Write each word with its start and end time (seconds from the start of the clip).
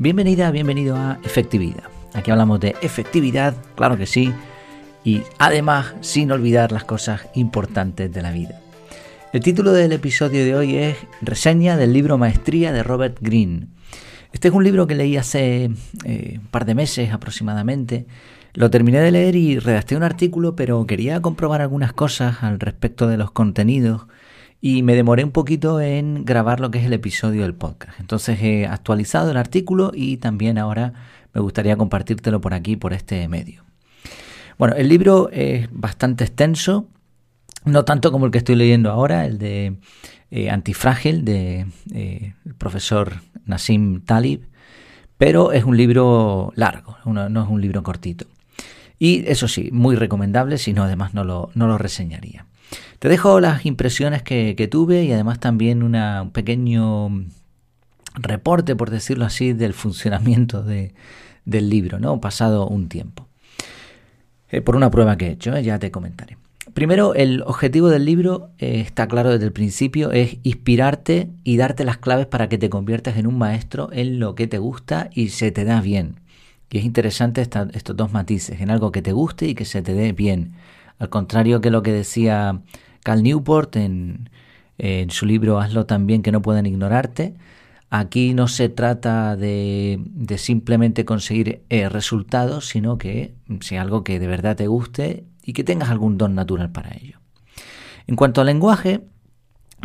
Bienvenida, 0.00 0.52
bienvenido 0.52 0.94
a 0.94 1.18
Efectividad. 1.24 1.82
Aquí 2.14 2.30
hablamos 2.30 2.60
de 2.60 2.76
efectividad, 2.82 3.56
claro 3.74 3.96
que 3.96 4.06
sí, 4.06 4.32
y 5.02 5.22
además 5.38 5.92
sin 6.02 6.30
olvidar 6.30 6.70
las 6.70 6.84
cosas 6.84 7.22
importantes 7.34 8.12
de 8.12 8.22
la 8.22 8.30
vida. 8.30 8.60
El 9.32 9.42
título 9.42 9.72
del 9.72 9.90
episodio 9.90 10.44
de 10.44 10.54
hoy 10.54 10.76
es 10.76 10.96
Reseña 11.20 11.76
del 11.76 11.92
libro 11.92 12.16
Maestría 12.16 12.72
de 12.72 12.84
Robert 12.84 13.18
Greene. 13.20 13.66
Este 14.32 14.46
es 14.46 14.54
un 14.54 14.62
libro 14.62 14.86
que 14.86 14.94
leí 14.94 15.16
hace 15.16 15.68
eh, 16.04 16.38
un 16.38 16.46
par 16.46 16.64
de 16.64 16.76
meses 16.76 17.12
aproximadamente. 17.12 18.06
Lo 18.54 18.70
terminé 18.70 19.00
de 19.00 19.10
leer 19.10 19.34
y 19.34 19.58
redacté 19.58 19.96
un 19.96 20.04
artículo, 20.04 20.54
pero 20.54 20.86
quería 20.86 21.20
comprobar 21.20 21.60
algunas 21.60 21.92
cosas 21.92 22.44
al 22.44 22.60
respecto 22.60 23.08
de 23.08 23.16
los 23.16 23.32
contenidos 23.32 24.06
y 24.60 24.82
me 24.82 24.94
demoré 24.94 25.24
un 25.24 25.30
poquito 25.30 25.80
en 25.80 26.24
grabar 26.24 26.60
lo 26.60 26.70
que 26.70 26.78
es 26.78 26.86
el 26.86 26.92
episodio 26.92 27.42
del 27.42 27.54
podcast. 27.54 27.98
Entonces 28.00 28.40
he 28.42 28.66
actualizado 28.66 29.30
el 29.30 29.36
artículo 29.36 29.92
y 29.94 30.16
también 30.16 30.58
ahora 30.58 30.92
me 31.32 31.40
gustaría 31.40 31.76
compartírtelo 31.76 32.40
por 32.40 32.54
aquí, 32.54 32.76
por 32.76 32.92
este 32.92 33.28
medio. 33.28 33.64
Bueno, 34.58 34.74
el 34.74 34.88
libro 34.88 35.30
es 35.32 35.68
bastante 35.70 36.24
extenso, 36.24 36.88
no 37.64 37.84
tanto 37.84 38.10
como 38.10 38.26
el 38.26 38.32
que 38.32 38.38
estoy 38.38 38.56
leyendo 38.56 38.90
ahora, 38.90 39.24
el 39.24 39.38
de 39.38 39.76
eh, 40.30 40.50
Antifrágil, 40.50 41.24
de 41.24 41.66
eh, 41.94 42.34
el 42.44 42.54
profesor 42.54 43.20
Nassim 43.44 44.00
Talib, 44.00 44.48
pero 45.16 45.52
es 45.52 45.64
un 45.64 45.76
libro 45.76 46.52
largo, 46.56 46.96
no 47.04 47.42
es 47.42 47.48
un 47.48 47.60
libro 47.60 47.82
cortito. 47.84 48.26
Y 48.98 49.24
eso 49.28 49.46
sí, 49.46 49.70
muy 49.72 49.94
recomendable, 49.94 50.58
si 50.58 50.72
no 50.72 50.82
además 50.82 51.14
no 51.14 51.22
lo, 51.22 51.50
no 51.54 51.68
lo 51.68 51.78
reseñaría. 51.78 52.47
Te 52.98 53.08
dejo 53.08 53.40
las 53.40 53.64
impresiones 53.64 54.22
que, 54.22 54.68
tuve 54.70 55.04
y 55.04 55.12
además 55.12 55.38
también 55.38 55.82
un 55.82 56.30
pequeño 56.32 57.26
reporte, 58.14 58.74
por 58.74 58.90
decirlo 58.90 59.24
así, 59.24 59.52
del 59.52 59.74
funcionamiento 59.74 60.62
del 60.62 61.70
libro, 61.70 61.98
¿no? 62.00 62.20
Pasado 62.20 62.66
un 62.66 62.88
tiempo. 62.88 63.28
Eh, 64.50 64.62
por 64.62 64.76
una 64.76 64.90
prueba 64.90 65.16
que 65.16 65.26
he 65.26 65.30
hecho, 65.30 65.54
¿eh? 65.54 65.62
ya 65.62 65.78
te 65.78 65.90
comentaré. 65.90 66.38
Primero, 66.74 67.14
el 67.14 67.42
objetivo 67.42 67.88
del 67.88 68.04
libro 68.04 68.50
eh, 68.58 68.80
está 68.80 69.08
claro 69.08 69.30
desde 69.30 69.46
el 69.46 69.52
principio, 69.52 70.12
es 70.12 70.38
inspirarte 70.42 71.30
y 71.44 71.56
darte 71.56 71.84
las 71.84 71.98
claves 71.98 72.26
para 72.26 72.48
que 72.48 72.58
te 72.58 72.70
conviertas 72.70 73.16
en 73.16 73.26
un 73.26 73.38
maestro 73.38 73.90
en 73.92 74.20
lo 74.20 74.34
que 74.34 74.46
te 74.46 74.58
gusta 74.58 75.10
y 75.12 75.30
se 75.30 75.50
te 75.50 75.64
da 75.64 75.80
bien. 75.80 76.20
Y 76.70 76.78
es 76.78 76.84
interesante 76.84 77.40
estos 77.40 77.96
dos 77.96 78.12
matices, 78.12 78.60
en 78.60 78.70
algo 78.70 78.92
que 78.92 79.00
te 79.00 79.12
guste 79.12 79.46
y 79.48 79.54
que 79.54 79.64
se 79.64 79.80
te 79.80 79.94
dé 79.94 80.12
bien. 80.12 80.52
Al 80.98 81.08
contrario 81.10 81.60
que 81.60 81.70
lo 81.70 81.82
que 81.82 81.92
decía 81.92 82.60
Cal 83.02 83.22
Newport 83.22 83.76
en, 83.76 84.30
su 85.08 85.26
libro 85.26 85.58
Hazlo 85.58 85.86
también 85.86 86.22
que 86.22 86.32
no 86.32 86.42
pueden 86.42 86.66
ignorarte. 86.66 87.34
Aquí 87.90 88.34
no 88.34 88.48
se 88.48 88.68
trata 88.68 89.34
de, 89.36 90.00
simplemente 90.36 91.04
conseguir 91.04 91.62
eh, 91.70 91.88
resultados, 91.88 92.68
sino 92.68 92.98
que 92.98 93.34
sea 93.60 93.82
algo 93.82 94.04
que 94.04 94.18
de 94.18 94.26
verdad 94.26 94.56
te 94.56 94.66
guste 94.66 95.24
y 95.42 95.54
que 95.54 95.64
tengas 95.64 95.88
algún 95.88 96.18
don 96.18 96.34
natural 96.34 96.70
para 96.70 96.94
ello. 96.94 97.18
En 98.06 98.16
cuanto 98.16 98.40
al 98.40 98.46
lenguaje, 98.46 99.02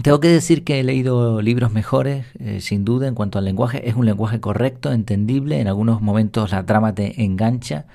tengo 0.02 0.20
que 0.20 0.28
decir 0.28 0.64
que 0.64 0.80
he 0.80 0.84
leído 0.84 1.42
libros 1.42 1.72
mejores, 1.72 2.26
eh, 2.40 2.62
sin 2.62 2.84
duda, 2.84 3.08
en 3.08 3.16
cuanto 3.16 3.38
al 3.38 3.46
lenguaje. 3.46 3.88
Es 3.88 3.96
un 3.96 4.06
lenguaje 4.06 4.40
correcto, 4.40 4.92
entendible, 4.92 5.60
en 5.60 5.68
algunos 5.68 6.02
momentos 6.02 6.52
la 6.52 6.66
trama 6.66 6.96
te 6.96 7.24
engancha, 7.24 7.86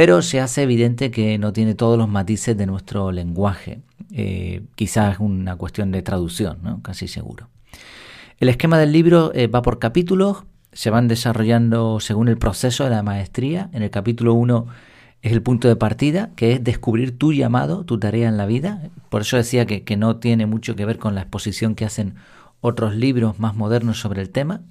pero 0.00 0.22
se 0.22 0.40
hace 0.40 0.62
evidente 0.62 1.10
que 1.10 1.36
no 1.36 1.52
tiene 1.52 1.74
todos 1.74 1.98
los 1.98 2.08
matices 2.08 2.56
de 2.56 2.64
nuestro 2.64 3.12
lenguaje. 3.12 3.82
Eh, 4.10 4.62
quizás 4.74 5.12
es 5.12 5.20
una 5.20 5.56
cuestión 5.56 5.92
de 5.92 6.00
traducción, 6.00 6.56
¿no? 6.62 6.80
casi 6.80 7.06
seguro. 7.06 7.50
El 8.38 8.48
esquema 8.48 8.78
del 8.78 8.92
libro 8.92 9.30
eh, 9.34 9.46
va 9.46 9.60
por 9.60 9.78
capítulos, 9.78 10.44
se 10.72 10.88
van 10.88 11.06
desarrollando 11.06 12.00
según 12.00 12.28
el 12.28 12.38
proceso 12.38 12.84
de 12.84 12.88
la 12.88 13.02
maestría. 13.02 13.68
En 13.74 13.82
el 13.82 13.90
capítulo 13.90 14.32
1 14.32 14.68
es 15.20 15.32
el 15.32 15.42
punto 15.42 15.68
de 15.68 15.76
partida, 15.76 16.30
que 16.34 16.54
es 16.54 16.64
descubrir 16.64 17.18
tu 17.18 17.34
llamado, 17.34 17.84
tu 17.84 17.98
tarea 17.98 18.30
en 18.30 18.38
la 18.38 18.46
vida. 18.46 18.88
Por 19.10 19.20
eso 19.20 19.36
decía 19.36 19.66
que, 19.66 19.84
que 19.84 19.98
no 19.98 20.16
tiene 20.16 20.46
mucho 20.46 20.76
que 20.76 20.86
ver 20.86 20.96
con 20.96 21.14
la 21.14 21.20
exposición 21.20 21.74
que 21.74 21.84
hacen 21.84 22.14
otros 22.62 22.94
libros 22.94 23.38
más 23.38 23.54
modernos 23.54 24.00
sobre 24.00 24.22
el 24.22 24.30
tema. 24.30 24.62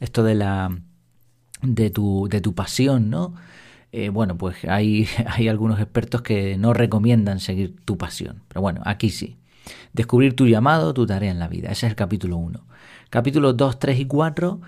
Esto 0.00 0.24
de 0.24 0.34
la 0.34 0.78
de 1.60 1.90
tu, 1.90 2.26
de 2.30 2.40
tu 2.40 2.54
pasión, 2.54 3.10
¿no? 3.10 3.34
Eh, 3.92 4.10
bueno, 4.10 4.36
pues 4.36 4.56
hay, 4.68 5.06
algunos 5.48 5.80
expertos 5.80 6.22
que 6.22 6.56
no 6.56 6.72
recomiendan 6.72 7.40
seguir 7.40 7.76
tu 7.84 7.96
pasión. 7.96 8.42
Pero 8.48 8.60
bueno, 8.60 8.82
aquí 8.84 9.10
sí. 9.10 9.36
Descubrir 9.92 10.34
tu 10.34 10.46
llamado, 10.46 10.94
tu 10.94 11.06
tarea 11.06 11.30
en 11.30 11.38
la 11.38 11.48
vida. 11.48 11.70
Ese 11.70 11.86
es 11.86 11.90
el 11.90 11.96
capítulo 11.96 12.36
1. 12.36 12.64
Capítulos 13.10 13.56
2, 13.56 13.78
3 13.78 14.00
y 14.00 14.04
4. 14.06 14.60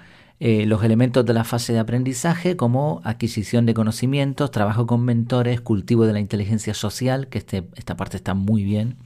Eh, 0.43 0.65
los 0.67 0.83
elementos 0.83 1.27
de 1.27 1.35
la 1.35 1.45
fase 1.45 1.75
de 1.75 1.79
aprendizaje 1.79 2.57
como 2.57 3.03
adquisición 3.05 3.67
de 3.67 3.75
conocimientos, 3.75 4.51
trabajo 4.51 4.87
con 4.87 5.05
mentores, 5.05 5.61
cultivo 5.61 6.07
de 6.07 6.15
la 6.15 6.21
inteligencia 6.21 6.73
social, 6.73 7.29
que 7.29 7.39
este, 7.39 7.69
esta 7.77 7.97
parte 7.97 8.17
está 8.17 8.33
muy 8.33 8.65
bien. 8.65 8.97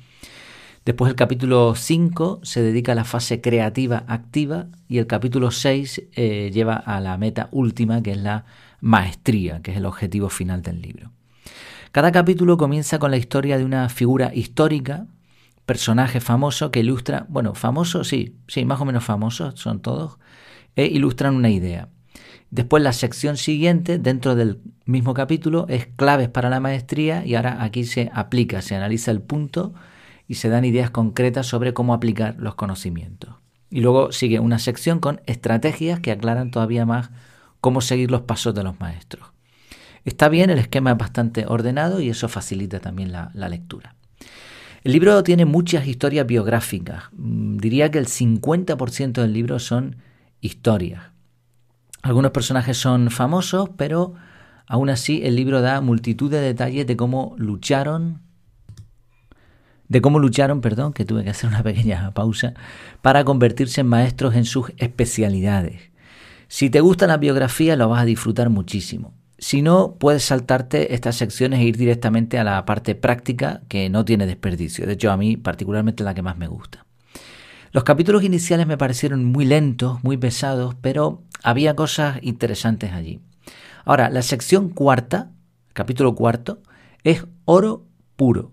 Después 0.85 1.09
el 1.09 1.17
capítulo 1.17 1.75
5 1.75 2.41
se 2.43 2.63
dedica 2.63 2.93
a 2.93 2.95
la 2.95 3.05
fase 3.05 3.41
creativa 3.41 4.05
activa 4.07 4.67
y 4.87 4.99
el 4.99 5.07
capítulo 5.07 5.51
6 5.51 6.03
eh, 6.15 6.51
lleva 6.53 6.75
a 6.75 7.01
la 7.01 7.17
meta 7.17 7.49
última, 7.53 8.03
que 8.03 8.13
es 8.13 8.19
la 8.19 8.45
maestría, 8.85 9.63
que 9.63 9.71
es 9.71 9.79
el 9.79 9.87
objetivo 9.87 10.29
final 10.29 10.61
del 10.61 10.83
libro. 10.83 11.11
Cada 11.91 12.13
capítulo 12.13 12.59
comienza 12.59 12.99
con 12.99 13.11
la 13.11 13.17
historia 13.17 13.57
de 13.57 13.65
una 13.65 13.89
figura 13.89 14.35
histórica, 14.35 15.07
personaje 15.65 16.21
famoso 16.21 16.71
que 16.71 16.81
ilustra, 16.81 17.25
bueno, 17.31 17.55
famoso, 17.55 18.05
sí, 18.05 18.37
sí, 18.47 18.67
más 18.67 18.83
o 18.83 18.85
menos 18.85 19.03
famosos 19.03 19.59
son 19.59 19.81
todos, 19.81 20.19
e 20.77 20.85
ilustran 20.85 21.35
una 21.35 21.49
idea. 21.49 21.89
Después 22.51 22.83
la 22.83 22.93
sección 22.93 23.39
siguiente, 23.39 23.99
dentro 23.99 24.35
del 24.35 24.61
mismo 24.85 25.15
capítulo, 25.15 25.65
es 25.71 25.87
claves 25.87 26.29
para 26.29 26.51
la 26.51 26.61
maestría 26.61 27.25
y 27.25 27.37
ahora 27.37 27.63
aquí 27.65 27.85
se 27.85 28.11
aplica, 28.13 28.61
se 28.61 28.77
analiza 28.77 29.11
el 29.11 29.23
punto 29.23 29.73
y 30.29 30.35
se 30.35 30.51
dan 30.51 30.67
ideas 30.67 30.91
concretas 30.91 31.47
sobre 31.47 31.73
cómo 31.73 31.95
aplicar 31.95 32.37
los 32.39 32.55
conocimientos. 32.55 33.35
Y 33.71 33.81
luego 33.81 34.13
sigue 34.13 34.41
una 34.41 34.59
sección 34.59 35.01
con 35.01 35.23
estrategias 35.25 36.01
que 36.01 36.13
aclaran 36.13 36.51
todavía 36.51 36.85
más 36.85 37.11
cómo 37.65 37.81
seguir 37.81 38.11
los 38.11 38.21
pasos 38.21 38.55
de 38.55 38.63
los 38.63 38.79
maestros. 38.79 39.33
Está 40.05 40.29
bien, 40.29 40.51
el 40.51 40.59
esquema 40.59 40.91
es 40.91 40.99
bastante 40.99 41.47
ordenado 41.47 41.99
y 41.99 42.11
eso 42.11 42.29
facilita 42.29 42.79
también 42.79 43.11
la, 43.11 43.49
lectura. 43.49 43.95
El 44.83 44.93
libro 44.93 45.23
tiene 45.23 45.47
muchas 45.47 45.87
historias 45.87 46.27
biográficas. 46.27 47.05
Mm, 47.13 47.57
diría 47.57 47.91
que 47.91 47.97
el 47.97 48.07
50% 48.07 49.13
del 49.23 49.33
libro 49.33 49.59
son 49.61 49.97
historias. 50.43 51.05
Algunos 52.03 52.33
personajes 52.33 52.77
son 52.77 53.11
famosos, 53.11 53.71
pero 53.79 54.13
aún 54.67 54.91
así 54.91 55.23
el 55.25 55.35
libro 55.35 55.63
da 55.63 55.81
multitud 55.81 56.31
de 56.31 56.43
detalles 56.43 56.87
de 56.87 56.99
cómo 56.99 57.35
lucharon, 57.39 58.21
de 59.89 60.03
cómo 60.03 60.19
lucharon, 60.19 60.61
perdón, 60.61 60.93
que 60.93 61.07
tuve 61.07 61.25
que 61.25 61.31
hacer 61.31 61.49
una 61.49 61.63
pequeña 61.63 62.11
pausa, 62.11 62.53
para 63.01 63.25
convertirse 63.25 63.81
en 63.81 63.87
maestros 63.87 64.35
en 64.35 64.45
sus 64.45 64.71
especialidades. 64.77 65.94
Si 66.49 66.71
te 66.71 66.81
gusta 66.81 67.07
la 67.07 67.17
biografía 67.17 67.77
lo 67.77 67.89
vas 67.89 68.03
a 68.03 68.07
disfrutar 68.07 68.51
muchísimo. 68.51 69.15
Si 69.39 69.63
no, 69.63 69.97
puedes 69.99 70.25
saltarte 70.25 70.95
estas 70.95 71.17
secciones 71.17 71.61
e 71.61 71.65
ir 71.65 71.77
directamente 71.77 72.39
a 72.39 72.45
la 72.45 72.65
parte 72.65 72.95
práctica 72.95 73.63
que 73.69 73.91
no 73.91 74.05
tiene 74.05 74.27
desperdicio. 74.27 74.87
De 74.87 74.95
hecho, 74.95 75.11
a 75.11 75.17
mí 75.17 75.37
particularmente 75.37 76.05
la 76.05 76.15
que 76.15 76.23
más 76.23 76.39
me 76.39 76.47
gusta. 76.47 76.87
Los 77.73 77.85
capítulos 77.85 78.23
iniciales 78.23 78.67
me 78.67 78.79
parecieron 78.79 79.25
muy 79.25 79.45
lentos, 79.45 80.03
muy 80.05 80.17
pesados, 80.17 80.77
pero 80.81 81.23
había 81.43 81.75
cosas 81.75 82.19
interesantes 82.23 82.93
allí. 82.93 83.21
Ahora, 83.85 84.11
la 84.11 84.23
sección 84.23 84.69
cuarta, 84.69 85.33
capítulo 85.73 86.15
cuarto, 86.15 86.63
es 87.03 87.27
oro 87.45 87.85
puro. 88.17 88.53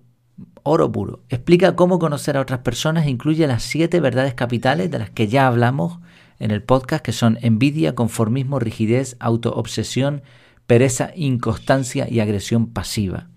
Oro 0.64 0.92
puro. 0.92 1.24
Explica 1.30 1.76
cómo 1.76 2.00
conocer 2.00 2.36
a 2.36 2.42
otras 2.42 2.60
personas 2.60 3.08
incluye 3.08 3.48
las 3.48 3.64
siete 3.64 4.00
verdades 4.00 4.34
capitales 4.34 4.90
de 4.90 5.00
las 5.00 5.10
que 5.10 5.28
ya 5.28 5.48
hablamos 5.48 6.00
en 6.42 6.52
el 6.52 6.64
podcast, 6.64 7.04
que 7.04 7.12
son 7.12 7.38
envidia, 7.42 7.96
conformismo, 7.96 8.60
rigidez, 8.60 9.16
autoobsesión, 9.20 10.22
pereza, 10.68 11.12
inconstancia 11.16 12.08
y 12.10 12.20
agresión 12.20 12.68
pasiva. 12.68 13.28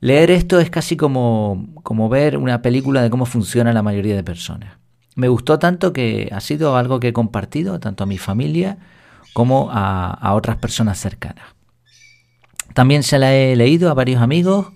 Leer 0.00 0.30
esto 0.30 0.60
es 0.60 0.68
casi 0.68 0.96
como, 0.96 1.68
como 1.82 2.08
ver 2.08 2.36
una 2.36 2.60
película 2.60 3.02
de 3.02 3.10
cómo 3.10 3.24
funciona 3.24 3.72
la 3.72 3.82
mayoría 3.82 4.14
de 4.14 4.22
personas. 4.22 4.76
Me 5.16 5.28
gustó 5.28 5.58
tanto 5.58 5.92
que 5.92 6.28
ha 6.30 6.40
sido 6.40 6.76
algo 6.76 7.00
que 7.00 7.08
he 7.08 7.12
compartido 7.12 7.80
tanto 7.80 8.04
a 8.04 8.06
mi 8.06 8.18
familia 8.18 8.78
como 9.32 9.70
a, 9.72 10.10
a 10.10 10.34
otras 10.34 10.58
personas 10.58 10.98
cercanas. 10.98 11.46
También 12.74 13.02
se 13.02 13.18
la 13.18 13.34
he 13.34 13.56
leído 13.56 13.90
a 13.90 13.94
varios 13.94 14.20
amigos 14.20 14.73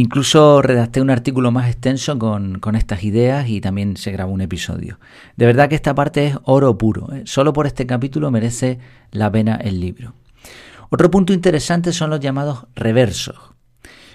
Incluso 0.00 0.62
redacté 0.62 1.02
un 1.02 1.10
artículo 1.10 1.50
más 1.50 1.68
extenso 1.68 2.18
con, 2.18 2.58
estas 2.74 3.04
ideas 3.04 3.50
y 3.50 3.60
también 3.60 3.98
se 3.98 4.10
grabó 4.10 4.32
un 4.32 4.40
episodio. 4.40 4.98
De 5.36 5.44
verdad 5.44 5.68
que 5.68 5.74
esta 5.74 5.94
parte 5.94 6.26
es 6.26 6.38
oro 6.44 6.78
puro. 6.78 7.12
¿eh? 7.12 7.24
Solo 7.26 7.52
por 7.52 7.66
este 7.66 7.84
capítulo 7.84 8.30
merece 8.30 8.78
la 9.10 9.30
pena 9.30 9.56
el 9.56 9.78
libro. 9.78 10.14
Otro 10.88 11.10
punto 11.10 11.34
interesante 11.34 11.92
son 11.92 12.08
los 12.08 12.18
llamados 12.18 12.66
reversos. 12.74 13.36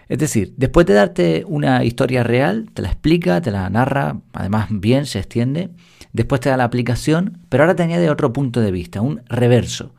Es 0.09 0.17
decir, 0.17 0.55
después 0.57 0.87
de 0.87 0.95
darte 0.95 1.45
una 1.47 1.83
historia 1.83 2.23
real, 2.23 2.65
te 2.73 2.81
la 2.81 2.87
explica, 2.87 3.39
te 3.39 3.51
la 3.51 3.69
narra, 3.69 4.21
además 4.33 4.69
bien 4.71 5.05
se 5.05 5.19
extiende, 5.19 5.69
después 6.13 6.41
te 6.41 6.49
da 6.49 6.57
la 6.57 6.63
aplicación, 6.63 7.41
pero 7.49 7.61
ahora 7.61 7.75
te 7.75 7.83
añade 7.83 8.09
otro 8.09 8.33
punto 8.33 8.59
de 8.59 8.71
vista, 8.71 9.01
un 9.01 9.21
reverso. 9.29 9.93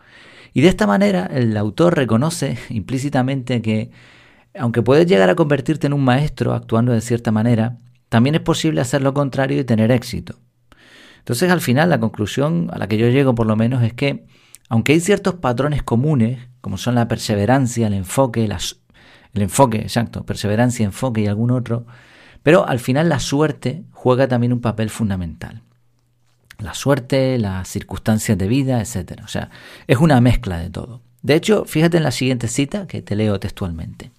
Y 0.53 0.63
de 0.63 0.69
esta 0.69 0.89
manera 0.89 1.27
el 1.27 1.57
autor 1.57 1.95
reconoce 1.95 2.59
implícitamente 2.71 3.63
que, 3.63 3.93
aunque 4.59 4.83
puedes 4.83 5.07
llegar 5.07 5.31
a 5.31 5.35
convertirte 5.35 5.87
en 5.87 5.93
un 5.93 6.05
maestro 6.05 6.55
actuando 6.55 6.93
de 6.93 7.01
cierta 7.01 7.33
manera, 7.33 7.79
también 8.09 8.35
es 8.35 8.41
posible 8.41 8.81
hacer 8.81 9.03
lo 9.03 9.15
contrario 9.15 9.61
y 9.61 9.65
tener 9.65 9.91
éxito. 9.91 10.39
Entonces 11.19 11.51
al 11.51 11.61
final 11.61 11.91
la 11.91 12.01
conclusión 12.01 12.71
a 12.73 12.79
la 12.79 12.87
que 12.87 12.99
yo 12.99 13.09
llego 13.09 13.35
por 13.35 13.47
lo 13.47 13.57
menos 13.57 13.83
es 13.83 13.93
que, 13.93 14.27
aunque 14.69 14.93
hay 14.93 15.01
ciertos 15.01 15.35
patrones 15.35 15.83
comunes, 15.83 16.39
como 16.61 16.79
son 16.79 16.95
la 16.95 17.09
perseverancia, 17.09 17.89
el 17.89 17.95
enfoque, 17.95 18.45
el 18.45 19.43
enfoque, 19.43 19.79
exacto, 19.79 20.25
perseverancia, 20.25 20.85
enfoque 20.85 21.23
y 21.23 21.27
algún 21.27 21.51
otro, 21.51 21.87
pero 22.43 22.67
al 22.69 22.79
final 22.79 23.09
la 23.09 23.19
suerte 23.19 23.83
juega 23.91 24.29
también 24.29 24.53
un 24.53 24.61
papel 24.61 24.89
fundamental. 24.89 25.63
La 26.59 26.75
suerte, 26.75 27.39
las 27.39 27.69
circunstancias 27.69 28.39
de 28.39 28.47
vida, 28.49 28.81
etc. 28.81 29.21
O 29.25 29.29
sea, 29.29 29.51
es 29.89 29.99
una 29.99 30.21
mezcla 30.21 30.59
de 30.59 30.71
todo. 30.71 31.03
De 31.23 31.35
hecho, 31.35 31.65
fíjate 31.65 31.97
en 31.97 32.05
la 32.05 32.13
siguiente 32.13 32.47
cita 32.47 32.87
que 32.87 33.03
te 33.03 33.17
leo 33.17 33.41
textualmente. 33.41 34.13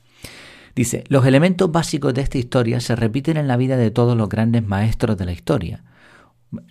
Dice, 0.78 1.04
los 1.08 1.26
elementos 1.26 1.72
básicos 1.72 2.14
de 2.14 2.22
esta 2.22 2.38
historia 2.38 2.80
se 2.82 2.96
repiten 2.96 3.36
en 3.36 3.48
la 3.48 3.58
vida 3.58 3.78
de 3.78 3.90
todos 3.90 4.16
los 4.16 4.30
grandes 4.30 4.64
maestros 4.64 5.18
de 5.18 5.26
la 5.26 5.32
historia. 5.32 5.84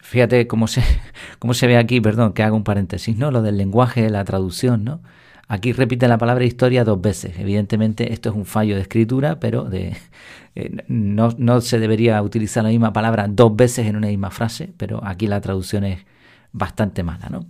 Fíjate 0.01 0.47
cómo 0.47 0.69
se, 0.69 0.85
cómo 1.41 1.55
se 1.55 1.67
ve 1.67 1.77
aquí, 1.77 2.01
perdón, 2.01 2.33
que 2.33 2.45
hago 2.45 2.55
un 2.55 2.63
paréntesis, 2.63 3.17
¿no? 3.19 3.33
Lo 3.33 3.43
del 3.43 3.57
lenguaje, 3.57 4.09
la 4.09 4.25
traducción, 4.25 4.85
¿no? 4.85 5.01
Aquí 5.49 5.73
repite 5.73 6.07
la 6.07 6.19
palabra 6.19 6.45
historia 6.45 6.85
dos 6.85 7.01
veces. 7.01 7.37
Evidentemente 7.37 8.13
esto 8.13 8.31
es 8.31 8.37
un 8.37 8.47
fallo 8.47 8.77
de 8.77 8.83
escritura, 8.83 9.41
pero 9.41 9.65
de, 9.65 9.97
eh, 10.55 10.85
no, 10.87 11.31
no, 11.37 11.61
se 11.61 11.81
debería 11.81 12.23
utilizar 12.23 12.63
la 12.63 12.71
misma 12.71 12.93
palabra 12.93 13.27
dos 13.29 13.57
veces 13.57 13.89
en 13.89 13.97
una 13.97 14.07
misma 14.07 14.31
frase, 14.31 14.73
pero 14.77 15.05
aquí 15.05 15.27
la 15.27 15.41
traducción 15.41 15.83
es 15.83 16.07
bastante 16.53 17.03
mala. 17.03 17.29
¿no? 17.29 17.45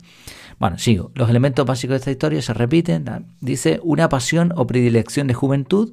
Bueno, 0.58 0.78
sigo. 0.78 1.10
Los 1.16 1.28
elementos 1.28 1.66
básicos 1.66 1.92
de 1.92 1.98
esta 1.98 2.10
historia 2.12 2.40
se 2.40 2.54
repiten. 2.54 3.04
Dice 3.42 3.78
una 3.82 4.08
pasión 4.08 4.54
o 4.56 4.66
predilección 4.66 5.26
de 5.26 5.34
juventud, 5.34 5.92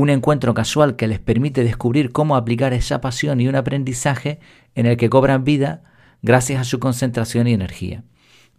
un 0.00 0.10
encuentro 0.10 0.54
casual 0.54 0.96
que 0.96 1.08
les 1.08 1.18
permite 1.18 1.64
descubrir 1.64 2.12
cómo 2.12 2.36
aplicar 2.36 2.72
esa 2.72 3.00
pasión 3.00 3.40
y 3.40 3.48
un 3.48 3.56
aprendizaje 3.56 4.40
en 4.74 4.86
el 4.86 4.96
que 4.96 5.10
cobran 5.10 5.44
vida 5.44 5.82
gracias 6.22 6.60
a 6.60 6.64
su 6.64 6.78
concentración 6.78 7.46
y 7.46 7.52
energía 7.52 8.04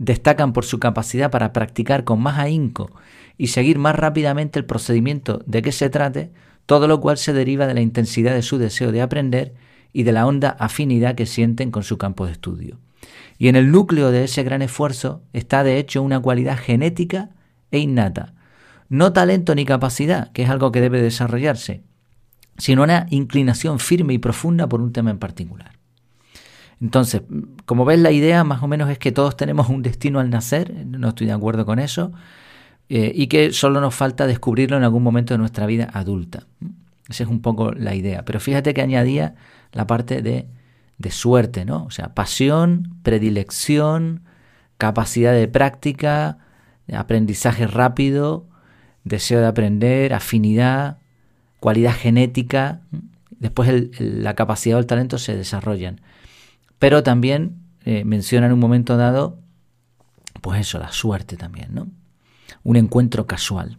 destacan 0.01 0.51
por 0.51 0.65
su 0.65 0.79
capacidad 0.79 1.29
para 1.29 1.53
practicar 1.53 2.03
con 2.03 2.19
más 2.19 2.39
ahínco 2.39 2.89
y 3.37 3.47
seguir 3.47 3.77
más 3.77 3.95
rápidamente 3.95 4.57
el 4.57 4.65
procedimiento 4.65 5.43
de 5.45 5.61
que 5.61 5.71
se 5.71 5.91
trate, 5.91 6.31
todo 6.65 6.87
lo 6.87 6.99
cual 6.99 7.19
se 7.19 7.33
deriva 7.33 7.67
de 7.67 7.75
la 7.75 7.81
intensidad 7.81 8.33
de 8.33 8.41
su 8.41 8.57
deseo 8.57 8.91
de 8.91 9.03
aprender 9.03 9.53
y 9.93 10.01
de 10.01 10.11
la 10.11 10.25
honda 10.25 10.49
afinidad 10.59 11.13
que 11.13 11.27
sienten 11.27 11.69
con 11.69 11.83
su 11.83 11.99
campo 11.99 12.25
de 12.25 12.31
estudio. 12.31 12.79
Y 13.37 13.47
en 13.47 13.55
el 13.55 13.69
núcleo 13.69 14.09
de 14.09 14.23
ese 14.23 14.41
gran 14.41 14.63
esfuerzo 14.63 15.21
está 15.33 15.63
de 15.63 15.77
hecho 15.77 16.01
una 16.01 16.19
cualidad 16.19 16.57
genética 16.57 17.29
e 17.69 17.77
innata, 17.77 18.33
no 18.91 19.13
talento 19.13 19.55
ni 19.55 19.63
capacidad, 19.63 20.33
que 20.33 20.43
es 20.43 20.49
algo 20.49 20.73
que 20.73 20.81
debe 20.81 21.01
desarrollarse, 21.01 21.81
sino 22.57 22.83
una 22.83 23.05
inclinación 23.09 23.79
firme 23.79 24.13
y 24.13 24.17
profunda 24.17 24.67
por 24.67 24.81
un 24.81 24.91
tema 24.91 25.11
en 25.11 25.17
particular. 25.17 25.79
Entonces, 26.81 27.21
como 27.65 27.85
ves, 27.85 27.99
la 27.99 28.11
idea 28.11 28.43
más 28.43 28.61
o 28.63 28.67
menos 28.67 28.89
es 28.89 28.99
que 28.99 29.13
todos 29.13 29.37
tenemos 29.37 29.69
un 29.69 29.81
destino 29.81 30.19
al 30.19 30.29
nacer, 30.29 30.85
no 30.85 31.07
estoy 31.07 31.27
de 31.27 31.33
acuerdo 31.33 31.65
con 31.65 31.79
eso, 31.79 32.11
eh, 32.89 33.13
y 33.15 33.27
que 33.27 33.53
solo 33.53 33.79
nos 33.79 33.95
falta 33.95 34.27
descubrirlo 34.27 34.75
en 34.75 34.83
algún 34.83 35.03
momento 35.03 35.33
de 35.33 35.37
nuestra 35.37 35.65
vida 35.67 35.87
adulta. 35.93 36.47
Esa 37.07 37.23
es 37.23 37.29
un 37.29 37.41
poco 37.41 37.71
la 37.71 37.95
idea. 37.95 38.25
Pero 38.25 38.41
fíjate 38.41 38.73
que 38.73 38.81
añadía 38.81 39.35
la 39.71 39.87
parte 39.87 40.21
de, 40.21 40.49
de 40.97 41.11
suerte, 41.11 41.63
¿no? 41.63 41.85
O 41.85 41.91
sea, 41.91 42.13
pasión, 42.13 42.97
predilección, 43.03 44.23
capacidad 44.77 45.31
de 45.31 45.47
práctica, 45.47 46.39
aprendizaje 46.91 47.67
rápido, 47.67 48.50
deseo 49.03 49.39
de 49.39 49.47
aprender, 49.47 50.13
afinidad, 50.13 50.97
cualidad 51.59 51.93
genética. 51.93 52.81
Después 53.39 53.89
la 53.99 54.35
capacidad 54.35 54.77
o 54.77 54.79
el 54.79 54.85
talento 54.85 55.17
se 55.17 55.35
desarrollan. 55.35 56.01
Pero 56.79 57.03
también 57.03 57.57
eh, 57.85 58.03
menciona 58.05 58.47
en 58.47 58.53
un 58.53 58.59
momento 58.59 58.97
dado, 58.97 59.39
pues 60.41 60.59
eso, 60.61 60.79
la 60.79 60.91
suerte 60.91 61.37
también, 61.37 61.73
¿no? 61.73 61.87
Un 62.63 62.75
encuentro 62.75 63.25
casual. 63.25 63.77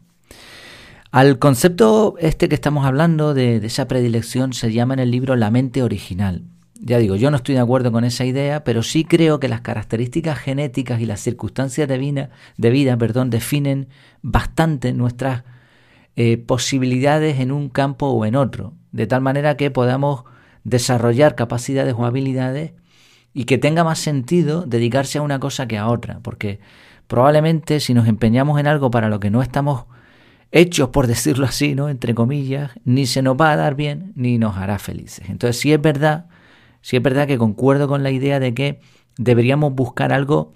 Al 1.13 1.39
concepto 1.39 2.15
este 2.19 2.49
que 2.49 2.55
estamos 2.55 2.87
hablando 2.87 3.35
de, 3.35 3.57
esa 3.57 3.87
predilección 3.87 4.55
se 4.55 4.73
llama 4.73 4.95
en 4.95 5.01
el 5.01 5.11
libro 5.11 5.37
la 5.37 5.51
mente 5.51 5.83
original. 5.83 6.45
Ya 6.85 6.99
digo, 6.99 7.15
yo 7.15 7.31
no 7.31 7.37
estoy 7.37 7.55
de 7.55 7.61
acuerdo 7.61 7.93
con 7.93 8.03
esa 8.03 8.25
idea, 8.25 8.65
pero 8.65 8.83
sí 8.83 9.05
creo 9.05 9.39
que 9.39 9.49
las 9.49 9.61
características 9.61 10.37
genéticas 10.37 11.01
y 11.01 11.07
las 11.07 11.21
circunstancias 11.21 11.87
de 11.87 11.97
vida, 11.97 12.31
de 12.57 12.71
vida 12.71 12.97
perdón, 12.97 13.31
definen 13.31 13.87
bastante 14.21 14.93
nuestras 14.93 15.45
eh, 16.17 16.39
posibilidades 16.39 17.39
en 17.39 17.53
un 17.53 17.69
campo 17.69 18.09
o 18.09 18.27
en 18.27 18.35
otro, 18.35 18.75
de 18.91 19.07
tal 19.07 19.21
manera 19.21 19.57
que 19.57 19.71
podamos 19.71 20.25
desarrollar 20.65 21.37
capacidades 21.37 21.95
o 21.97 22.05
habilidades 22.05 22.73
y 23.33 23.45
que 23.45 23.59
tenga 23.59 23.85
más 23.85 24.01
sentido 24.01 24.67
dedicarse 24.67 25.19
a 25.19 25.23
una 25.23 25.39
cosa 25.39 25.69
que 25.69 25.79
a 25.79 25.87
otra, 25.87 26.19
porque 26.21 26.59
probablemente 27.07 27.79
si 27.79 27.95
nos 27.95 28.09
empeñamos 28.09 28.59
en 28.59 28.67
algo 28.67 28.91
para 28.91 29.09
lo 29.09 29.21
que 29.21 29.31
no 29.31 29.41
estamos 29.41 29.85
hechos, 30.51 30.89
por 30.89 31.07
decirlo 31.07 31.47
así, 31.47 31.77
¿no? 31.77 31.89
entre 31.89 32.13
comillas, 32.13 32.73
ni 32.85 33.07
se 33.07 33.23
nos 33.23 33.37
va 33.37 33.53
a 33.53 33.57
dar 33.57 33.77
bien 33.77 34.13
ni 34.17 34.37
nos 34.37 34.57
hará 34.57 34.81
felices. 34.81 35.29
Entonces, 35.29 35.61
sí 35.61 35.73
es 35.73 35.81
verdad, 35.81 36.27
sí 36.83 36.97
es 36.97 37.03
verdad 37.03 37.27
que 37.27 37.39
concuerdo 37.39 37.89
con 37.89 38.03
la 38.03 38.11
idea 38.11 38.39
de 38.39 38.53
que 38.53 38.81
deberíamos 39.17 39.75
buscar 39.75 40.13
algo 40.13 40.53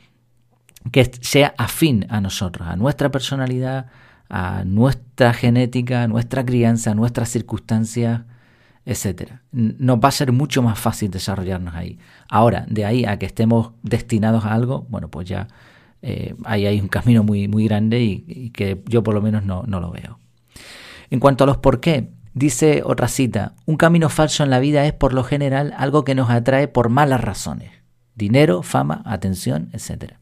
que 0.93 1.11
sea 1.21 1.55
afín 1.59 2.07
a 2.11 2.21
nosotros, 2.21 2.69
a 2.69 2.77
nuestra 2.77 3.11
personalidad, 3.11 3.87
a 4.29 4.65
nuestra 4.65 5.33
genética, 5.33 6.03
a 6.03 6.09
nuestra 6.09 6.45
crianza, 6.45 6.93
a 6.93 6.95
nuestras 6.95 7.29
circunstancias, 7.29 8.23
etcétera. 8.85 9.43
Nos 9.53 9.99
va 9.99 10.09
a 10.09 10.13
ser 10.13 10.33
mucho 10.33 10.63
más 10.63 10.79
fácil 10.79 11.11
desarrollarnos 11.11 11.75
ahí. 11.75 11.99
Ahora, 12.29 12.67
de 12.69 12.85
ahí 12.85 13.05
a 13.05 13.19
que 13.19 13.27
estemos 13.27 13.73
destinados 13.83 14.45
a 14.45 14.53
algo, 14.53 14.87
bueno, 14.89 15.09
pues 15.11 15.29
ya 15.29 15.49
eh, 16.03 16.35
ahí 16.45 16.67
hay 16.67 16.81
un 16.81 16.89
camino 16.89 17.25
muy, 17.25 17.49
muy 17.49 17.65
grande 17.65 18.01
y, 18.01 18.51
que 18.51 18.83
yo 18.87 19.03
por 19.03 19.15
lo 19.15 19.23
menos 19.23 19.45
no, 19.45 19.65
no 19.67 19.81
lo 19.81 19.91
veo. 19.91 20.21
En 21.11 21.21
cuanto 21.21 21.45
a 21.45 21.47
los 21.47 21.57
por 21.59 21.81
qué, 21.81 22.11
dice 22.37 22.83
otra 22.85 23.09
cita, 23.09 23.55
un 23.65 23.79
camino 23.79 24.11
falso 24.11 24.45
en 24.45 24.51
la 24.51 24.61
vida 24.61 24.85
es 24.85 24.93
por 24.93 25.15
lo 25.15 25.25
general 25.25 25.75
algo 25.79 26.05
que 26.05 26.15
nos 26.15 26.29
atrae 26.29 26.69
por 26.69 26.91
malas 26.91 27.23
razones. 27.23 27.73
Dinero, 28.15 28.63
fama, 28.63 29.03
atención, 29.07 29.71
etcétera. 29.73 30.21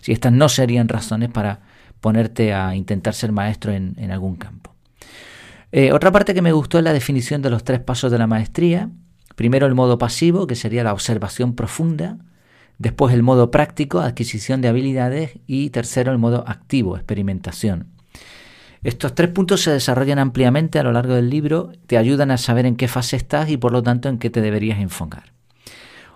Si 0.00 0.12
estas 0.12 0.32
no 0.32 0.48
serían 0.48 0.88
razones 0.88 1.28
para 1.28 1.60
ponerte 2.00 2.54
a 2.54 2.74
intentar 2.74 3.12
ser 3.12 3.30
maestro 3.30 3.72
en, 3.72 3.94
en 3.98 4.10
algún 4.10 4.36
campo. 4.36 4.74
Eh, 5.70 5.92
otra 5.92 6.10
parte 6.10 6.32
que 6.32 6.42
me 6.42 6.52
gustó 6.52 6.78
es 6.78 6.84
la 6.84 6.94
definición 6.94 7.42
de 7.42 7.50
los 7.50 7.62
tres 7.62 7.80
pasos 7.80 8.10
de 8.10 8.18
la 8.18 8.26
maestría. 8.26 8.88
Primero 9.36 9.66
el 9.66 9.74
modo 9.74 9.98
pasivo, 9.98 10.46
que 10.46 10.56
sería 10.56 10.82
la 10.82 10.94
observación 10.94 11.54
profunda. 11.54 12.16
Después 12.78 13.12
el 13.14 13.22
modo 13.22 13.50
práctico, 13.50 14.00
adquisición 14.00 14.62
de 14.62 14.68
habilidades. 14.68 15.38
Y 15.46 15.68
tercero 15.70 16.10
el 16.10 16.18
modo 16.18 16.42
activo, 16.48 16.96
experimentación. 16.96 17.99
Estos 18.82 19.14
tres 19.14 19.28
puntos 19.30 19.60
se 19.62 19.70
desarrollan 19.70 20.18
ampliamente 20.18 20.78
a 20.78 20.82
lo 20.82 20.92
largo 20.92 21.14
del 21.14 21.28
libro, 21.28 21.72
te 21.86 21.98
ayudan 21.98 22.30
a 22.30 22.38
saber 22.38 22.64
en 22.64 22.76
qué 22.76 22.88
fase 22.88 23.16
estás 23.16 23.50
y 23.50 23.58
por 23.58 23.72
lo 23.72 23.82
tanto 23.82 24.08
en 24.08 24.18
qué 24.18 24.30
te 24.30 24.40
deberías 24.40 24.80
enfocar. 24.80 25.32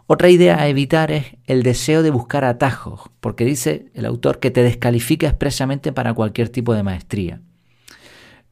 Otra 0.06 0.28
idea 0.28 0.58
a 0.58 0.68
evitar 0.68 1.10
es 1.10 1.36
el 1.46 1.62
deseo 1.62 2.02
de 2.02 2.10
buscar 2.10 2.44
atajos, 2.44 3.10
porque 3.20 3.44
dice 3.44 3.90
el 3.94 4.04
autor 4.04 4.38
que 4.38 4.50
te 4.50 4.62
descalifica 4.62 5.26
expresamente 5.26 5.92
para 5.92 6.12
cualquier 6.14 6.48
tipo 6.50 6.74
de 6.74 6.82
maestría. 6.82 7.40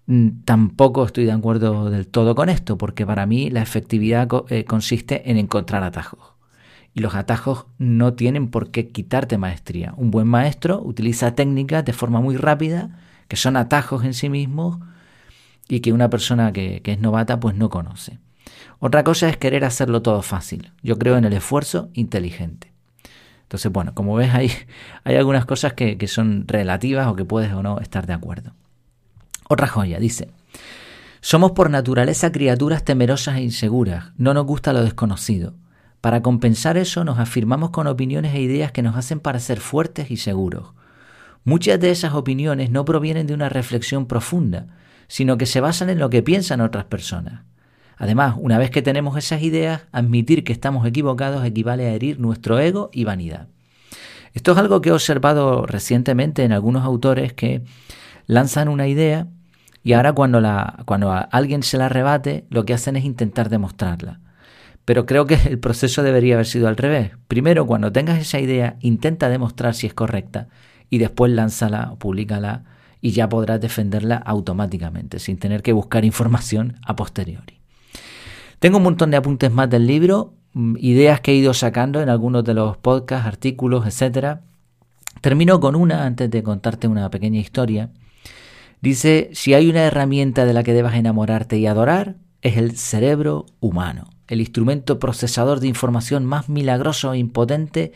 Mm, 0.07 0.43
tampoco 0.45 1.05
estoy 1.05 1.25
de 1.25 1.33
acuerdo 1.33 1.91
del 1.91 2.07
todo 2.07 2.35
con 2.35 2.49
esto, 2.49 2.79
porque 2.79 3.07
para 3.07 3.27
mí 3.27 3.51
la 3.51 3.63
efectividad 3.63 4.29
eh, 4.49 4.65
consiste 4.65 5.31
en 5.31 5.37
encontrar 5.37 5.83
atajos. 5.85 6.33
Y 6.95 7.01
los 7.01 7.15
atajos 7.15 7.67
no 7.79 8.15
tienen 8.15 8.49
por 8.49 8.71
qué 8.71 8.89
quitarte 8.89 9.39
maestría. 9.39 9.95
Un 9.97 10.11
buen 10.11 10.27
maestro 10.29 10.83
utiliza 10.83 11.35
técnicas 11.35 11.85
de 11.85 11.93
forma 11.93 12.21
muy 12.21 12.37
rápida, 12.37 12.99
que 13.33 13.37
son 13.37 13.57
atajos 13.57 14.05
en 14.05 14.13
sí 14.13 14.29
mismos 14.29 14.77
y 15.67 15.81
que 15.81 15.95
una 15.95 16.11
persona 16.11 16.53
que, 16.53 16.83
es 16.85 17.01
novata 17.01 17.41
pues 17.41 17.55
no 17.57 17.71
conoce. 17.71 18.19
Otra 18.79 19.05
cosa 19.05 19.27
es 19.27 19.39
querer 19.39 19.65
hacerlo 19.65 20.03
todo 20.03 20.21
fácil. 20.21 20.71
Yo 20.83 20.99
creo 20.99 21.17
en 21.17 21.25
el 21.25 21.33
esfuerzo 21.33 21.89
inteligente. 21.95 22.75
Entonces, 23.45 23.73
bueno, 23.73 23.95
como 23.95 24.15
ves, 24.17 24.35
hay, 24.35 24.53
hay 25.05 25.17
algunas 25.17 25.47
cosas 25.47 25.73
que, 25.73 25.97
que 25.97 26.09
son 26.09 26.45
relativas 26.47 27.07
o 27.07 27.17
que 27.17 27.25
puedes 27.25 27.51
o 27.55 27.63
no 27.63 27.81
estar 27.81 28.07
de 28.07 28.13
acuerdo. 28.13 28.53
Otra 29.49 29.67
joya, 29.67 29.99
dice. 29.99 30.29
Somos 31.23 31.53
por 31.53 31.71
naturaleza 31.71 32.33
criaturas 32.33 32.85
temerosas 32.85 33.37
e 33.37 33.45
inseguras, 33.45 34.13
no 34.19 34.35
nos 34.35 34.45
gusta 34.45 34.75
lo 34.75 34.83
desconocido. 34.83 35.55
Para 36.03 36.21
compensar 36.21 36.77
eso 36.77 37.03
nos 37.03 37.19
afirmamos 37.19 37.71
con 37.71 37.87
opiniones 37.87 38.35
e 38.35 38.43
ideas 38.43 38.73
que 38.73 38.83
nos 38.83 38.95
hacen 38.95 39.21
parecer 39.21 39.59
fuertes 39.59 40.11
y 40.11 40.19
seguros. 40.19 40.75
Muchas 41.45 41.81
de 41.81 41.91
esas 41.91 42.15
opiniones 42.15 42.71
no 42.71 42.85
provienen 42.85 43.27
de 43.27 43.35
una 43.35 43.49
reflexión 43.49 44.07
profunda, 44.07 44.67
sino 45.09 45.37
que 45.39 45.47
se 45.47 45.61
basan 45.61 45.91
en 45.91 45.99
lo 45.99 46.09
que 46.09 46.23
piensan 46.23 46.61
otras 46.61 46.85
personas. 46.85 47.43
Además, 47.97 48.37
una 48.39 48.59
vez 48.59 48.71
que 48.71 48.83
tenemos 48.83 49.17
esas 49.17 49.43
ideas, 49.43 49.83
admitir 49.93 50.45
que 50.45 50.53
estamos 50.53 50.87
equivocados 50.87 51.45
equivale 51.45 51.87
a 51.87 51.93
herir 51.93 52.21
nuestro 52.21 52.59
ego 52.59 52.91
y 52.93 53.05
vanidad. 53.05 53.49
Esto 54.35 54.53
es 54.53 54.59
algo 54.59 54.81
que 54.81 54.89
he 54.89 54.93
observado 54.93 55.67
recientemente 55.67 56.45
en 56.45 56.53
algunos 56.53 56.85
autores 56.85 57.33
que 57.33 57.63
lanzan 58.27 58.69
una 58.69 58.87
idea 58.87 59.27
y 59.85 59.95
ahora 59.95 60.13
cuando, 60.13 60.41
la, 60.41 60.83
cuando 60.87 61.13
alguien 61.13 61.63
se 61.63 61.77
la 61.77 61.89
rebate, 61.89 62.47
lo 62.51 62.65
que 62.65 62.73
hacen 62.73 62.97
es 62.97 63.05
intentar 63.05 63.51
demostrarla. 63.51 64.21
Pero 64.85 65.07
creo 65.07 65.27
que 65.27 65.35
el 65.35 65.59
proceso 65.59 66.03
debería 66.03 66.35
haber 66.35 66.47
sido 66.47 66.69
al 66.69 66.77
revés. 66.77 67.11
Primero, 67.29 67.67
cuando 67.67 67.93
tengas 67.93 68.19
esa 68.19 68.41
idea, 68.41 68.77
intenta 68.81 69.29
demostrar 69.29 69.75
si 69.75 69.87
es 69.87 69.95
correcta 69.95 70.49
y 70.93 70.99
después 70.99 71.33
lánzala 71.33 71.95
públicala 71.99 72.65
y 73.01 73.13
ya 73.13 73.27
podrás 73.27 73.59
defenderla 73.63 74.17
automáticamente, 74.17 75.21
sin 75.21 75.39
tener 75.39 75.63
que 75.63 75.73
buscar 75.73 76.05
información 76.05 76.77
a 76.85 76.97
posteriori. 76.97 77.61
Tengo 78.59 78.77
un 78.77 78.83
montón 78.83 79.11
de 79.11 79.17
apuntes 79.17 79.51
más 79.51 79.71
del 79.71 79.87
libro, 79.87 80.35
mm, 80.53 80.77
ideas 80.81 81.23
que 81.23 81.33
he 81.33 81.37
ido 81.37 81.55
sacando 81.55 82.03
en 82.03 82.11
algunos 82.11 82.45
de 82.45 82.53
los 82.53 82.77
podcasts, 82.77 83.27
artículos, 83.27 83.87
etc. 83.87 84.41
Termino 85.23 85.61
con 85.61 85.77
una 85.77 86.05
antes 86.05 86.31
de 86.31 86.43
contarte 86.43 86.89
una 86.89 87.09
pequeña 87.09 87.41
historia. 87.41 87.89
Dice, 88.83 89.31
si 89.33 89.55
hay 89.55 89.71
una 89.71 89.85
herramienta 89.85 90.45
de 90.45 90.53
la 90.53 90.63
que 90.63 90.75
debas 90.75 90.97
enamorarte 90.97 91.57
y 91.57 91.67
adorar, 91.67 92.17
es 92.43 92.59
el 92.59 92.77
cerebro 92.77 93.47
humano, 93.61 94.11
el 94.29 94.41
instrumento 94.41 94.99
procesador 94.99 95.61
de 95.61 95.69
información 95.69 96.27
más 96.27 96.51
milagroso 96.51 97.15
e 97.15 97.19
impotente 97.19 97.93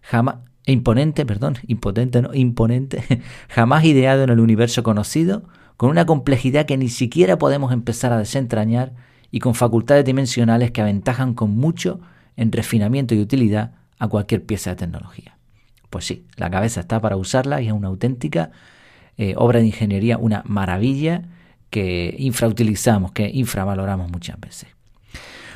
jamás 0.00 0.36
imponente, 0.72 1.24
perdón, 1.24 1.56
impotente, 1.66 2.22
no, 2.22 2.34
imponente, 2.34 3.02
jamás 3.48 3.84
ideado 3.84 4.24
en 4.24 4.30
el 4.30 4.40
universo 4.40 4.82
conocido, 4.82 5.44
con 5.76 5.90
una 5.90 6.06
complejidad 6.06 6.66
que 6.66 6.76
ni 6.76 6.88
siquiera 6.88 7.38
podemos 7.38 7.72
empezar 7.72 8.12
a 8.12 8.18
desentrañar 8.18 8.92
y 9.30 9.40
con 9.40 9.54
facultades 9.54 10.04
dimensionales 10.04 10.70
que 10.70 10.80
aventajan 10.80 11.34
con 11.34 11.50
mucho 11.56 12.00
en 12.36 12.52
refinamiento 12.52 13.14
y 13.14 13.20
utilidad 13.20 13.72
a 13.98 14.08
cualquier 14.08 14.44
pieza 14.44 14.70
de 14.70 14.76
tecnología. 14.76 15.36
Pues 15.90 16.04
sí, 16.04 16.26
la 16.36 16.50
cabeza 16.50 16.80
está 16.80 17.00
para 17.00 17.16
usarla 17.16 17.60
y 17.60 17.68
es 17.68 17.72
una 17.72 17.88
auténtica 17.88 18.50
eh, 19.16 19.34
obra 19.36 19.60
de 19.60 19.66
ingeniería, 19.66 20.18
una 20.18 20.42
maravilla 20.46 21.22
que 21.70 22.14
infrautilizamos, 22.18 23.12
que 23.12 23.30
infravaloramos 23.32 24.10
muchas 24.10 24.38
veces. 24.40 24.68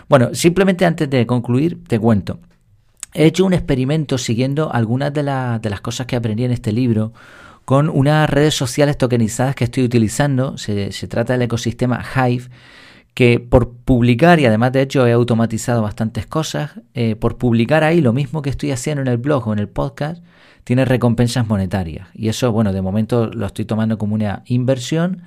Bueno, 0.09 0.35
simplemente 0.35 0.85
antes 0.85 1.09
de 1.09 1.27
concluir, 1.27 1.85
te 1.85 1.99
cuento. 1.99 2.41
He 3.13 3.27
hecho 3.27 3.45
un 3.45 3.53
experimento 3.53 4.19
siguiendo 4.19 4.73
algunas 4.73 5.13
de, 5.13 5.23
de 5.23 5.71
las 5.71 5.81
cosas 5.81 6.07
que 6.07 6.17
aprendí 6.17 6.45
en 6.45 6.53
este 6.53 6.73
libro 6.73 7.13
con 7.71 7.89
unas 7.89 8.29
redes 8.29 8.55
sociales 8.55 8.99
tokenizadas 8.99 9.55
que 9.55 9.63
estoy 9.63 9.85
utilizando. 9.85 10.59
Se, 10.59 10.91
trata 11.07 11.35
del 11.35 11.43
ecosistema 11.43 12.05
Hive, 12.17 12.49
que 13.15 13.39
por 13.39 13.71
publicar, 13.73 14.41
y 14.41 14.47
además 14.47 14.73
de 14.73 14.83
hecho 14.83 15.07
he 15.07 15.13
automatizado 15.13 15.83
bastantes 15.83 16.27
cosas, 16.27 16.73
eh, 16.95 17.15
por 17.15 17.39
publicar 17.39 17.85
ahí 17.85 18.01
lo 18.01 18.13
mismo 18.13 18.43
que 18.43 18.51
estoy 18.51 18.73
haciendo 18.73 19.03
en 19.03 19.07
el 19.07 19.19
blog 19.19 19.47
o 19.47 19.53
en 19.53 19.61
el 19.61 19.69
podcast, 19.69 20.21
tiene 20.65 20.85
recompensas 20.85 21.47
monetarias. 21.47 22.09
Y 22.13 22.29
eso, 22.29 22.51
bueno, 22.51 22.73
de 22.73 22.83
momento 22.83 23.29
lo 23.29 23.47
estoy 23.47 23.67
tomando 23.67 23.99
como 23.99 24.15
una 24.15 24.43
inversión, 24.47 25.23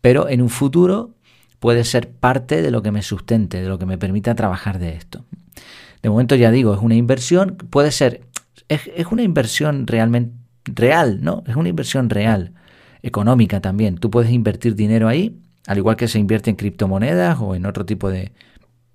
pero 0.00 0.28
en 0.28 0.42
un 0.42 0.48
futuro 0.48 1.10
puede 1.58 1.82
ser 1.82 2.10
parte 2.10 2.62
de 2.62 2.70
lo 2.70 2.82
que 2.82 2.92
me 2.92 3.02
sustente, 3.02 3.60
de 3.60 3.68
lo 3.68 3.80
que 3.80 3.86
me 3.86 3.98
permita 3.98 4.36
trabajar 4.36 4.78
de 4.78 4.94
esto. 4.94 5.24
De 6.02 6.08
momento 6.08 6.34
ya 6.34 6.50
digo, 6.50 6.74
es 6.74 6.80
una 6.80 6.94
inversión, 6.94 7.56
puede 7.70 7.92
ser, 7.92 8.22
es, 8.68 9.06
una 9.10 9.22
inversión 9.22 9.86
realmente 9.86 10.34
real, 10.64 11.20
¿no? 11.22 11.42
Es 11.46 11.56
una 11.56 11.68
inversión 11.68 12.10
real, 12.10 12.54
económica 13.02 13.60
también. 13.60 13.98
Tú 13.98 14.10
puedes 14.10 14.30
invertir 14.30 14.74
dinero 14.74 15.08
ahí, 15.08 15.40
al 15.66 15.78
igual 15.78 15.96
que 15.96 16.08
se 16.08 16.18
invierte 16.18 16.50
en 16.50 16.56
criptomonedas 16.56 17.38
o 17.40 17.54
en 17.54 17.66
otro 17.66 17.84
tipo 17.84 18.10
de, 18.10 18.32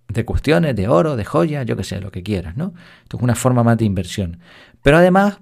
de 0.08 0.26
cuestiones, 0.26 0.76
de 0.76 0.88
oro, 0.88 1.16
de 1.16 1.26
joyas, 1.26 1.66
yo 1.66 1.76
que 1.76 1.84
sé, 1.84 2.02
lo 2.02 2.12
que 2.12 2.24
quieras, 2.24 2.58
¿no? 2.58 2.74
Esto 3.04 3.18
es 3.18 3.24
una 3.24 3.36
forma 3.36 3.64
más 3.64 3.78
de 3.78 3.86
inversión. 3.86 4.40
Pero 4.82 4.98
además, 4.98 5.40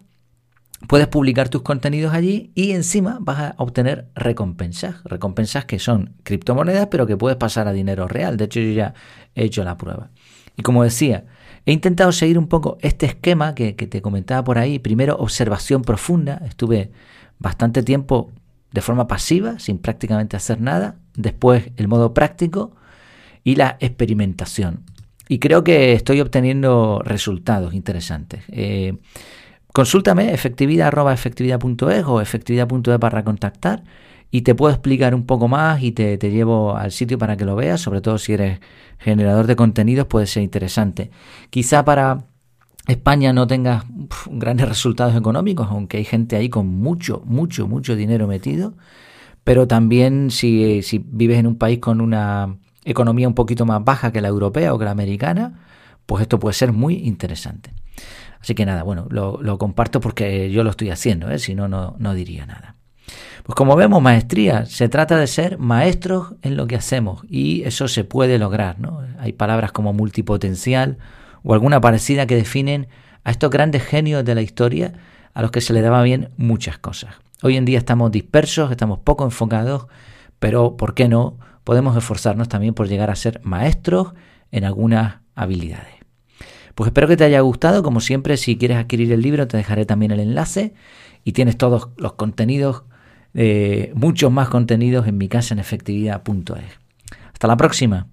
puedes 0.87 1.07
publicar 1.07 1.49
tus 1.49 1.61
contenidos 1.61 2.13
allí 2.13 2.51
y 2.55 2.71
encima 2.71 3.17
vas 3.21 3.39
a 3.39 3.55
obtener 3.57 4.07
recompensas. 4.15 5.03
Recompensas 5.03 5.65
que 5.65 5.79
son 5.79 6.15
criptomonedas, 6.23 6.87
pero 6.87 7.07
que 7.07 7.17
puedes 7.17 7.37
pasar 7.37 7.67
a 7.67 7.73
dinero 7.73 8.07
real. 8.07 8.37
De 8.37 8.45
hecho, 8.45 8.59
yo 8.59 8.71
ya 8.71 8.93
he 9.35 9.45
hecho 9.45 9.63
la 9.63 9.77
prueba. 9.77 10.09
Y 10.55 10.61
como 10.61 10.83
decía, 10.83 11.25
He 11.65 11.71
intentado 11.71 12.11
seguir 12.11 12.37
un 12.37 12.47
poco 12.47 12.77
este 12.81 13.05
esquema 13.05 13.55
que, 13.55 13.73
te 13.73 14.01
comentaba 14.01 14.43
por 14.43 14.57
ahí. 14.57 14.79
Primero, 14.79 15.15
observación 15.15 15.81
profunda. 15.83 16.41
Estuve 16.45 16.91
bastante 17.39 17.83
tiempo 17.83 18.31
de 18.71 18.81
forma 18.81 19.07
pasiva, 19.07 19.59
sin 19.59 19.77
prácticamente 19.77 20.35
hacer 20.35 20.59
nada. 20.59 20.97
Después, 21.15 21.71
el 21.77 21.87
modo 21.87 22.13
práctico 22.13 22.75
y 23.45 23.55
la 23.55 23.77
experimentación. 23.79 24.83
Y 25.29 25.39
creo 25.39 25.63
que 25.63 25.93
estoy 25.93 26.19
obteniendo 26.19 27.01
resultados 27.05 27.73
interesantes. 27.73 28.43
Eh, 28.49 28.97
consúltame 29.71 30.33
efectividad.efectividad.es 30.33 32.03
o 32.05 32.19
efectividad.es 32.19 32.99
para 32.99 33.23
contactar 33.23 33.83
y 34.33 34.41
te 34.41 34.55
puedo 34.55 34.73
explicar 34.73 35.13
un 35.13 35.27
poco 35.27 35.47
más 35.47 35.83
y 35.83 35.91
te, 35.91 36.17
llevo 36.17 36.75
al 36.75 36.91
sitio 36.91 37.19
para 37.19 37.37
que 37.37 37.45
lo 37.45 37.55
veas, 37.55 37.79
sobre 37.79 38.01
todo 38.01 38.17
si 38.17 38.33
eres 38.33 38.61
generador 38.97 39.45
de 39.45 39.55
contenidos 39.55 40.07
puede 40.07 40.25
ser 40.25 40.41
interesante. 40.41 41.11
Quizá 41.51 41.85
para 41.85 42.25
España 42.87 43.31
no 43.31 43.45
tengas 43.45 43.85
grandes 44.31 44.67
resultados 44.67 45.15
económicos, 45.15 45.67
aunque 45.69 45.97
hay 45.97 46.03
gente 46.03 46.35
ahí 46.35 46.49
con 46.49 46.65
mucho, 46.65 47.21
mucho, 47.25 47.67
mucho 47.67 47.95
dinero 47.95 48.25
metido, 48.25 48.73
pero 49.43 49.67
también 49.67 50.31
si, 50.31 50.81
vives 51.11 51.37
en 51.37 51.45
un 51.45 51.59
país 51.59 51.77
con 51.77 52.01
una 52.01 52.57
economía 52.85 53.27
un 53.27 53.35
poquito 53.35 53.67
más 53.67 53.83
baja 53.83 54.11
que 54.11 54.19
la 54.19 54.29
europea 54.29 54.73
o 54.73 54.79
que 54.79 54.85
la 54.85 54.91
americana, 54.91 55.59
pues 56.07 56.23
esto 56.23 56.39
puede 56.39 56.55
ser 56.55 56.73
muy 56.73 56.95
interesante. 56.95 57.71
Así 58.41 58.55
que 58.55 58.65
nada, 58.65 58.81
bueno, 58.81 59.05
lo, 59.11 59.57
comparto 59.59 59.99
porque 59.99 60.49
yo 60.49 60.63
lo 60.63 60.71
estoy 60.71 60.89
haciendo, 60.89 61.29
¿eh? 61.29 61.37
si 61.37 61.53
no, 61.53 61.67
no 61.67 62.13
diría 62.15 62.47
nada. 62.47 62.72
Pues 63.43 63.55
como 63.55 63.75
vemos, 63.75 64.01
maestría, 64.01 64.65
se 64.65 64.87
trata 64.87 65.17
de 65.17 65.27
ser 65.27 65.57
maestros 65.57 66.35
en 66.43 66.55
lo 66.55 66.65
que 66.65 66.77
hacemos 66.77 67.23
y 67.27 67.63
eso 67.63 67.89
se 67.89 68.05
puede 68.05 68.39
lograr. 68.39 68.79
¿no? 68.79 69.01
Hay 69.19 69.33
palabras 69.33 69.73
como 69.73 69.91
multipotencial 69.91 70.97
o 71.43 71.53
alguna 71.53 71.81
parecida 71.81 72.25
que 72.25 72.37
definen 72.37 72.87
a 73.25 73.31
estos 73.31 73.49
grandes 73.49 73.83
genios 73.83 74.23
de 74.23 74.35
la 74.35 74.41
historia 74.41 74.93
a 75.33 75.41
los 75.41 75.51
que 75.51 75.59
se 75.59 75.73
les 75.73 75.83
daba 75.83 76.01
bien 76.03 76.29
muchas 76.37 76.77
cosas. 76.77 77.15
Hoy 77.41 77.57
en 77.57 77.65
día 77.65 77.77
estamos 77.77 78.11
dispersos, 78.11 78.71
estamos 78.71 78.99
poco 78.99 79.25
enfocados, 79.25 79.87
pero 80.39 80.77
¿por 80.77 80.93
qué 80.93 81.09
no? 81.09 81.37
Podemos 81.65 81.97
esforzarnos 81.97 82.47
también 82.47 82.73
por 82.73 82.87
llegar 82.87 83.09
a 83.09 83.15
ser 83.15 83.41
maestros 83.43 84.13
en 84.51 84.63
algunas 84.63 85.17
habilidades. 85.35 85.95
Pues 86.75 86.87
espero 86.87 87.09
que 87.09 87.17
te 87.17 87.25
haya 87.25 87.41
gustado. 87.41 87.83
Como 87.83 87.99
siempre, 87.99 88.37
si 88.37 88.57
quieres 88.57 88.77
adquirir 88.77 89.11
el 89.11 89.21
libro, 89.21 89.47
te 89.49 89.57
dejaré 89.57 89.85
también 89.85 90.11
el 90.11 90.21
enlace 90.21 90.73
y 91.25 91.33
tienes 91.33 91.57
todos 91.57 91.89
los 91.97 92.13
contenidos 92.13 92.83
muchos 93.95 94.31
más 94.31 94.49
contenidos 94.49 95.07
en 95.07 95.17
mi 95.17 95.27
casa 95.27 95.53
en 95.53 95.59
efectividad.es. 95.59 96.79
Hasta 97.33 97.47
la 97.47 97.57
próxima. 97.57 98.07